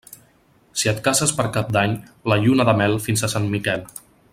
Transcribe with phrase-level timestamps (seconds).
[0.83, 1.95] Si et cases per Cap d'Any,
[2.33, 3.89] la lluna de mel fins a Sant Miquel.